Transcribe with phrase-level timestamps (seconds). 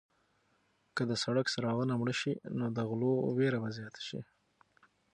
[0.95, 4.19] که د سړک څراغونه مړه شي نو د غلو وېره به زیاته شي.